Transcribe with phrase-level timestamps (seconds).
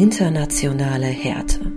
[0.00, 1.60] Internationale Härte.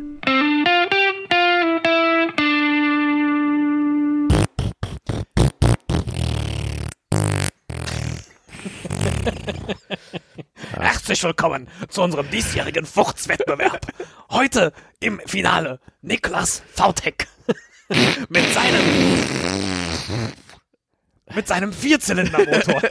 [10.71, 13.87] Herzlich willkommen zu unserem diesjährigen Fuchtswettbewerb.
[14.29, 14.71] Heute
[15.01, 17.27] im Finale Niklas Vautek
[18.29, 18.85] mit seinem
[21.35, 22.81] mit seinem Vierzylindermotor.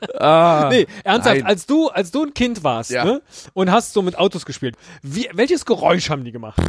[0.18, 1.46] Ah, Nee, ernsthaft, nein.
[1.46, 3.04] als du, als du ein Kind warst Ja.
[3.04, 3.22] ne,
[3.54, 6.60] und hast so mit Autos gespielt, wie, welches Geräusch haben die gemacht?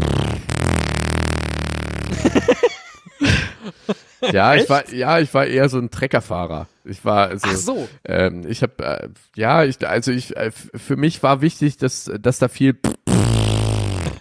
[4.33, 6.67] Ja, ich war, ja, ich war eher so ein Treckerfahrer.
[6.83, 7.87] Ich war also, Ach so.
[8.03, 12.37] ähm, ich habe, äh, ja, ich, also ich, äh, für mich war wichtig, dass, dass
[12.37, 12.77] da viel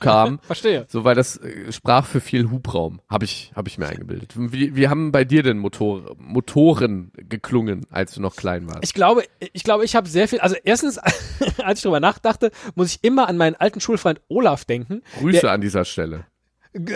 [0.01, 0.39] kam.
[0.43, 0.87] Verstehe.
[0.89, 4.35] So, weil das äh, sprach für viel Hubraum, habe ich, habe ich mir eingebildet.
[4.37, 8.85] Wie, wie haben bei dir denn Motor, Motoren geklungen, als du noch klein warst?
[8.85, 10.99] Ich glaube, ich glaube, ich habe sehr viel, also erstens,
[11.59, 15.03] als ich drüber nachdachte, muss ich immer an meinen alten Schulfreund Olaf denken.
[15.19, 16.27] Grüße der, an dieser Stelle.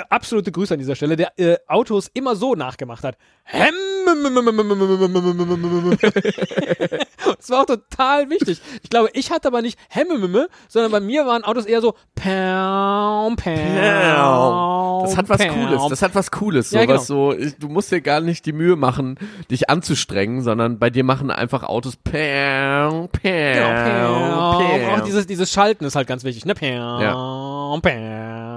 [0.09, 3.17] Absolute Grüße an dieser Stelle, der äh, Autos immer so nachgemacht hat.
[7.39, 8.61] Das war auch total wichtig.
[8.83, 13.37] Ich glaube, ich hatte aber nicht Hemmemimme, sondern bei mir waren Autos eher so Pam,
[13.37, 13.55] Pam,
[15.05, 15.55] Das hat was Pam.
[15.55, 15.83] Cooles.
[15.89, 16.71] Das hat was Cooles.
[16.71, 16.95] So Ja, genau.
[16.99, 19.19] was so, du musst dir gar nicht die Mühe machen,
[19.51, 24.81] dich anzustrengen, sondern bei dir machen einfach Autos Pam, Pam, Genau, Pam.
[24.97, 25.05] Pam.
[25.05, 26.55] Dieses, dieses Schalten ist halt ganz wichtig, ne?
[26.55, 27.79] Pam, Ja.
[27.83, 28.52] Pam.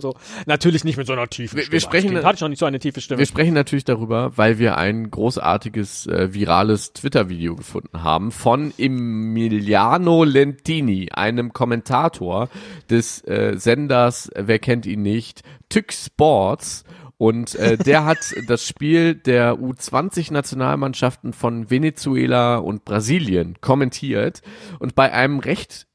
[0.00, 0.14] So.
[0.46, 1.72] Natürlich nicht mit so einer tiefen Wir- Stimme.
[1.72, 3.18] wir sprechen- Kind hatte ich noch nicht so eine tiefe Stimme.
[3.18, 10.24] Wir sprechen natürlich darüber, weil wir ein großartiges äh, virales Twitter-Video gefunden haben von Emiliano
[10.24, 12.48] Lentini, einem Kommentator
[12.90, 16.84] des äh, Senders, wer kennt ihn nicht, Tück Sports.
[17.18, 24.42] Und äh, der hat das Spiel der U20-Nationalmannschaften von Venezuela und Brasilien kommentiert
[24.78, 25.86] und bei einem recht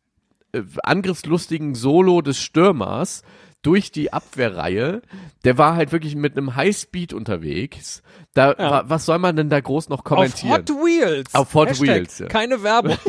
[0.54, 3.22] äh, angriffslustigen Solo des Stürmers
[3.62, 5.02] durch die Abwehrreihe.
[5.44, 8.04] Der war halt wirklich mit einem Highspeed unterwegs.
[8.34, 10.54] Da, wa, was soll man denn da groß noch Auf kommentieren?
[10.54, 11.36] Hot Wheels.
[11.36, 12.28] Auf Hot Hashtag Wheels, ja.
[12.28, 12.98] Keine Werbung.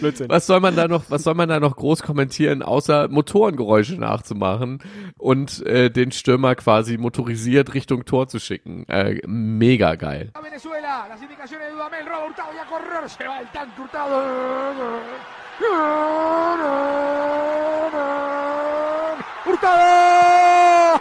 [0.00, 0.28] Blödsinn.
[0.28, 4.80] was soll man da noch, was soll man da noch groß kommentieren, außer Motorengeräusche nachzumachen
[5.18, 8.88] und äh, den Stürmer quasi motorisiert Richtung Tor zu schicken?
[8.88, 10.30] Äh, mega geil.
[19.60, 21.00] Venezuela,